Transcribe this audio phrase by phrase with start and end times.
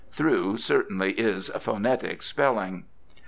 [0.11, 2.85] "Thro" certainly is phonetic spelling.